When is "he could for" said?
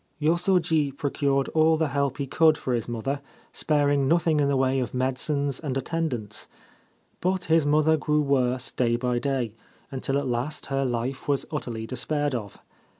2.17-2.73